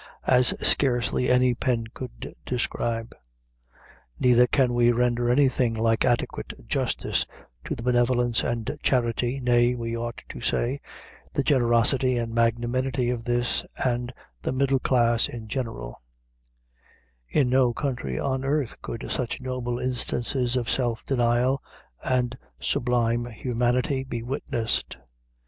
[0.25, 3.13] as scarcely any pen could describe.
[4.19, 7.27] Neither can we render anything like adequate justice
[7.65, 10.81] to the benevolence and charity nay, we ought to say,
[11.33, 14.11] the generosity and magnanimity of this and
[14.41, 16.01] the middle classes in general,
[17.29, 21.61] In no country on earth could such noble instances of self denial
[22.03, 24.97] and sublime humanity be witnessed.